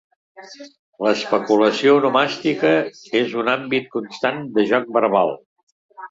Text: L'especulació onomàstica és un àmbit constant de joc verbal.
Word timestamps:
L'especulació 1.07 1.91
onomàstica 1.97 2.71
és 3.19 3.35
un 3.41 3.51
àmbit 3.53 3.85
constant 3.97 4.41
de 4.57 4.65
joc 4.71 4.89
verbal. 4.97 5.35